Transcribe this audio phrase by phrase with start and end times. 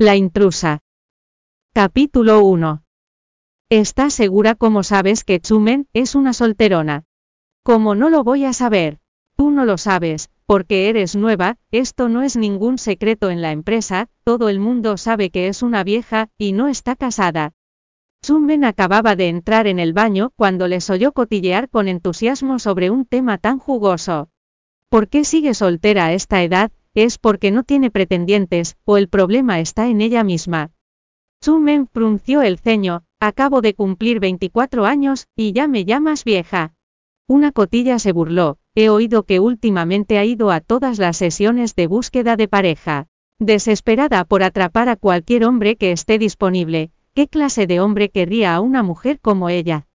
[0.00, 0.78] La intrusa.
[1.74, 2.84] Capítulo 1.
[3.68, 7.02] ¿Estás segura como sabes que Chumen es una solterona?
[7.64, 9.00] ¿Cómo no lo voy a saber?
[9.36, 14.08] Tú no lo sabes, porque eres nueva, esto no es ningún secreto en la empresa,
[14.22, 17.54] todo el mundo sabe que es una vieja, y no está casada.
[18.22, 23.04] Chumen acababa de entrar en el baño cuando les oyó cotillear con entusiasmo sobre un
[23.04, 24.30] tema tan jugoso.
[24.90, 26.70] ¿Por qué sigue soltera a esta edad?
[26.94, 30.72] ¿Es porque no tiene pretendientes, o el problema está en ella misma?
[31.40, 36.74] Chumen frunció el ceño, acabo de cumplir 24 años, y ya me llamas vieja.
[37.28, 41.86] Una cotilla se burló, he oído que últimamente ha ido a todas las sesiones de
[41.86, 43.06] búsqueda de pareja.
[43.38, 48.60] Desesperada por atrapar a cualquier hombre que esté disponible, ¿qué clase de hombre querría a
[48.60, 49.86] una mujer como ella?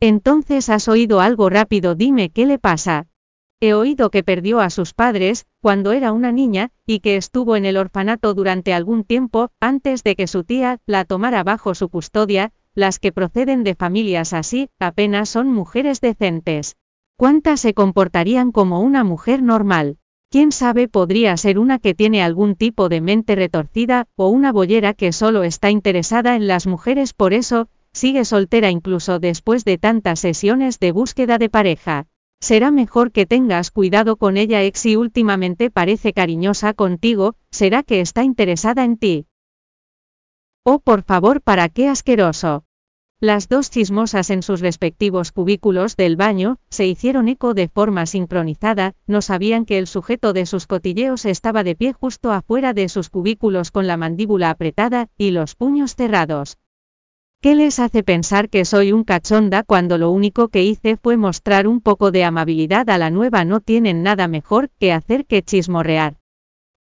[0.00, 3.06] Entonces has oído algo rápido, dime qué le pasa.
[3.60, 7.64] He oído que perdió a sus padres, cuando era una niña, y que estuvo en
[7.64, 12.52] el orfanato durante algún tiempo, antes de que su tía la tomara bajo su custodia,
[12.74, 16.76] las que proceden de familias así, apenas son mujeres decentes.
[17.16, 19.98] ¿Cuántas se comportarían como una mujer normal?
[20.30, 24.92] Quién sabe podría ser una que tiene algún tipo de mente retorcida, o una boyera
[24.92, 30.18] que solo está interesada en las mujeres por eso, sigue soltera incluso después de tantas
[30.18, 32.08] sesiones de búsqueda de pareja.
[32.40, 38.00] Será mejor que tengas cuidado con ella ex si últimamente parece cariñosa contigo, será que
[38.00, 39.26] está interesada en ti.
[40.64, 42.64] Oh, por favor, ¿para qué asqueroso?
[43.20, 48.94] Las dos chismosas en sus respectivos cubículos del baño, se hicieron eco de forma sincronizada,
[49.06, 53.08] no sabían que el sujeto de sus cotilleos estaba de pie justo afuera de sus
[53.08, 56.58] cubículos con la mandíbula apretada, y los puños cerrados.
[57.44, 61.68] ¿Qué les hace pensar que soy un cachonda cuando lo único que hice fue mostrar
[61.68, 63.44] un poco de amabilidad a la nueva?
[63.44, 66.16] No tienen nada mejor que hacer que chismorrear.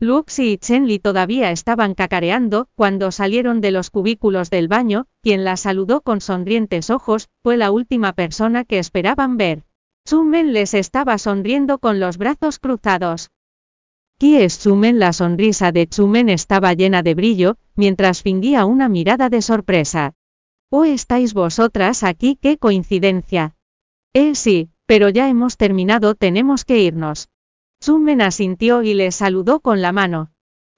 [0.00, 5.56] Luxi y Chenli todavía estaban cacareando, cuando salieron de los cubículos del baño, quien la
[5.56, 9.62] saludó con sonrientes ojos, fue la última persona que esperaban ver.
[10.08, 13.30] Chumen les estaba sonriendo con los brazos cruzados.
[14.18, 14.98] ¿Quién es Chumen?
[14.98, 20.14] La sonrisa de Chumen estaba llena de brillo, mientras fingía una mirada de sorpresa.
[20.70, 22.36] ¿O estáis vosotras aquí?
[22.36, 23.56] ¡Qué coincidencia!
[24.12, 27.30] Eh sí, pero ya hemos terminado, tenemos que irnos.
[27.80, 30.30] Sumen asintió y le saludó con la mano.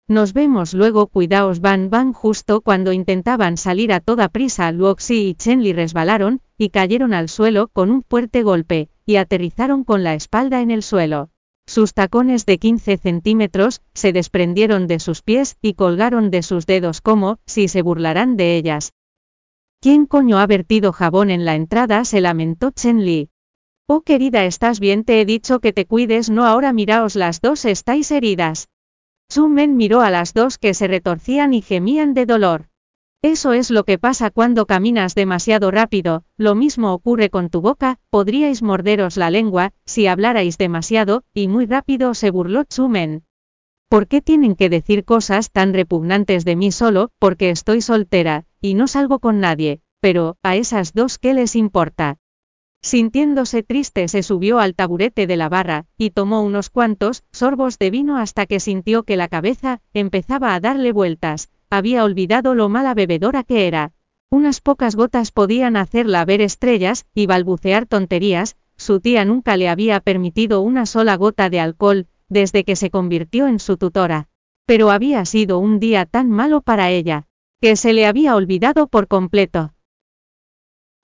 [0.06, 5.34] Nos vemos luego, cuidaos Van Van justo cuando intentaban salir a toda prisa, Luoxi y
[5.34, 10.60] Chenli resbalaron, y cayeron al suelo con un fuerte golpe, y aterrizaron con la espalda
[10.60, 11.30] en el suelo.
[11.66, 17.00] Sus tacones de 15 centímetros, se desprendieron de sus pies, y colgaron de sus dedos
[17.00, 18.92] como, si se burlarán de ellas,
[19.82, 22.04] ¿Quién coño ha vertido jabón en la entrada?
[22.04, 23.30] se lamentó Chen Li.
[23.88, 25.04] Oh querida, ¿estás bien?
[25.04, 28.68] Te he dicho que te cuides, no ahora miraos las dos estáis heridas.
[29.30, 32.66] Su Men miró a las dos que se retorcían y gemían de dolor.
[33.22, 37.98] Eso es lo que pasa cuando caminas demasiado rápido, lo mismo ocurre con tu boca,
[38.10, 43.24] podríais morderos la lengua, si hablarais demasiado, y muy rápido se burló Chumen.
[43.90, 48.74] ¿Por qué tienen que decir cosas tan repugnantes de mí solo, porque estoy soltera, y
[48.74, 52.18] no salgo con nadie, pero, a esas dos qué les importa.
[52.82, 57.90] Sintiéndose triste se subió al taburete de la barra, y tomó unos cuantos sorbos de
[57.90, 62.94] vino hasta que sintió que la cabeza empezaba a darle vueltas, había olvidado lo mala
[62.94, 63.90] bebedora que era.
[64.30, 69.98] Unas pocas gotas podían hacerla ver estrellas, y balbucear tonterías, su tía nunca le había
[69.98, 74.28] permitido una sola gota de alcohol, desde que se convirtió en su tutora.
[74.64, 77.26] Pero había sido un día tan malo para ella,
[77.60, 79.74] que se le había olvidado por completo.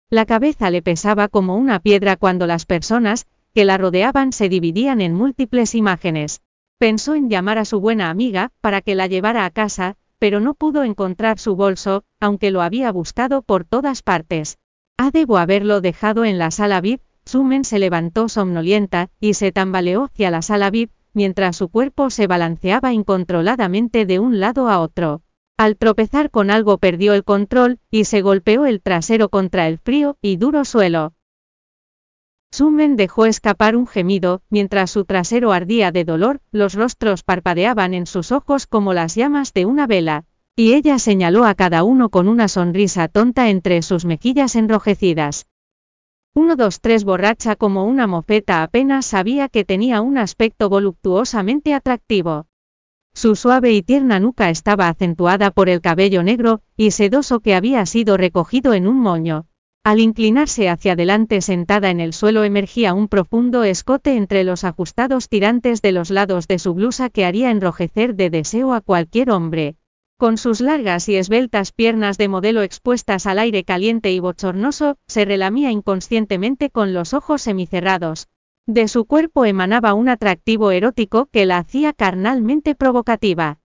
[0.09, 5.01] La cabeza le pesaba como una piedra cuando las personas que la rodeaban se dividían
[5.01, 6.43] en múltiples imágenes.
[6.79, 10.55] Pensó en llamar a su buena amiga para que la llevara a casa, pero no
[10.55, 14.59] pudo encontrar su bolso, aunque lo había buscado por todas partes.
[14.97, 17.01] Ah, debo haberlo dejado en la sala VIP.
[17.25, 22.27] Sumen se levantó somnolienta y se tambaleó hacia la sala VIP, mientras su cuerpo se
[22.27, 25.23] balanceaba incontroladamente de un lado a otro.
[25.57, 30.19] Al tropezar con algo perdió el control, y se golpeó el trasero contra el frío
[30.21, 31.15] y duro suelo.
[32.53, 38.07] Sumen dejó escapar un gemido, mientras su trasero ardía de dolor, los rostros parpadeaban en
[38.07, 42.29] sus ojos como las llamas de una vela, y ella señaló a cada uno con
[42.29, 45.47] una sonrisa tonta entre sus mejillas enrojecidas.
[46.39, 52.45] Uno, dos, tres borracha como una mofeta apenas sabía que tenía un aspecto voluptuosamente atractivo.
[53.15, 57.87] Su suave y tierna nuca estaba acentuada por el cabello negro y sedoso que había
[57.87, 59.47] sido recogido en un moño.
[59.83, 65.31] Al inclinarse hacia adelante sentada en el suelo emergía un profundo escote entre los ajustados
[65.31, 69.77] tirantes de los lados de su blusa que haría enrojecer de deseo a cualquier hombre.
[70.19, 75.27] Con sus largas y esbeltas piernas de modelo expuestas al aire caliente y bochornoso, se
[75.27, 78.29] relamía inconscientemente con los ojos semicerrados.
[78.67, 83.59] De su cuerpo emanaba un atractivo erótico que la hacía carnalmente provocativa.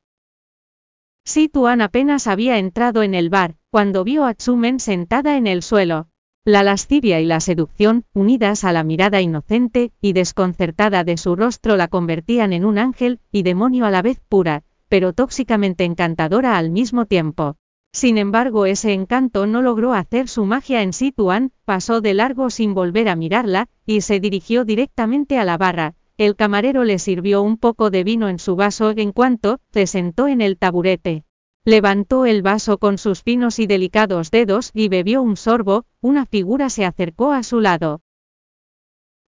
[1.24, 6.10] Situan apenas había entrado en el bar, cuando vio a Chumen sentada en el suelo.
[6.44, 11.78] La lascivia y la seducción, unidas a la mirada inocente y desconcertada de su rostro,
[11.78, 16.70] la convertían en un ángel y demonio a la vez pura, pero tóxicamente encantadora al
[16.70, 17.56] mismo tiempo.
[17.94, 22.74] Sin embargo, ese encanto no logró hacer su magia en Situan, pasó de largo sin
[22.74, 25.96] volver a mirarla, y se dirigió directamente a la barra.
[26.18, 30.28] El camarero le sirvió un poco de vino en su vaso en cuanto se sentó
[30.28, 31.24] en el taburete.
[31.64, 36.70] Levantó el vaso con sus finos y delicados dedos y bebió un sorbo, una figura
[36.70, 38.02] se acercó a su lado.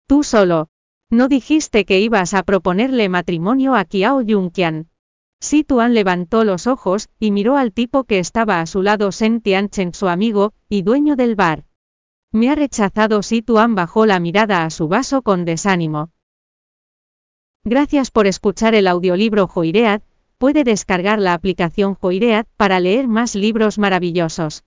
[0.07, 0.69] Tú solo.
[1.11, 4.90] ¿No dijiste que ibas a proponerle matrimonio a Kiao Yunqian?
[5.41, 9.93] Situan levantó los ojos, y miró al tipo que estaba a su lado Sen Tianchen
[9.93, 11.65] su amigo, y dueño del bar.
[12.31, 16.11] Me ha rechazado Situan bajó la mirada a su vaso con desánimo.
[17.63, 20.01] Gracias por escuchar el audiolibro Joiread,
[20.37, 24.63] puede descargar la aplicación Joiread para leer más libros maravillosos.